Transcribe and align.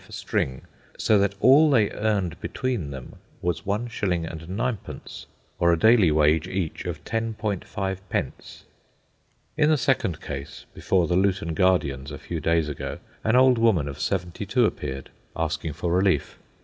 for 0.03 0.11
string, 0.11 0.61
so 0.97 1.19
that 1.19 1.35
all 1.39 1.69
they 1.69 1.91
earned 1.91 2.39
between 2.41 2.89
them 2.89 3.17
was 3.39 3.61
1s. 3.61 3.87
9d., 3.91 5.25
or 5.59 5.71
a 5.71 5.77
daily 5.77 6.09
wage 6.09 6.47
each 6.47 6.85
of 6.85 7.05
10.5d. 7.05 8.61
In 9.57 9.69
the 9.69 9.77
second 9.77 10.19
case, 10.19 10.65
before 10.73 11.05
the 11.07 11.15
Luton 11.15 11.53
Guardians 11.53 12.09
a 12.11 12.17
few 12.17 12.39
days 12.39 12.67
ago, 12.67 12.97
an 13.23 13.35
old 13.35 13.59
woman 13.59 13.87
of 13.87 13.99
seventy 14.01 14.43
two 14.43 14.65
appeared, 14.65 15.11
asking 15.35 15.73
for 15.73 15.91
relief. 15.91 16.39